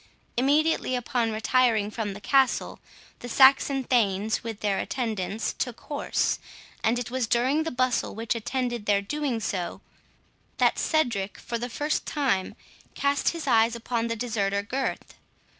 [0.35, 2.79] Immediately upon retiring from the castle,
[3.19, 6.39] the Saxon thanes, with their attendants, took horse;
[6.83, 9.79] and it was during the bustle which attended their doing so,
[10.57, 12.55] that Cedric, for the first time,
[12.95, 15.13] cast his eyes upon the deserter Gurth.